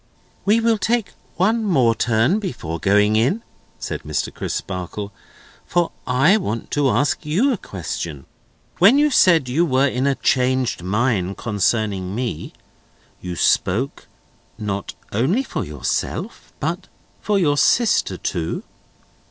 [0.45, 3.43] "We will take one more turn before going in,"
[3.77, 4.33] said Mr.
[4.33, 5.13] Crisparkle,
[5.67, 8.25] "for I want to ask you a question.
[8.79, 12.51] When you said you were in a changed mind concerning me,
[13.21, 14.07] you spoke,
[14.57, 16.87] not only for yourself, but
[17.21, 18.63] for your sister too?"